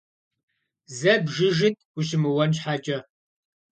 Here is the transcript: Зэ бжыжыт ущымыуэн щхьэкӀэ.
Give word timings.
Зэ 0.97 1.13
бжыжыт 1.23 1.75
ущымыуэн 1.97 2.51
щхьэкӀэ. 2.55 2.99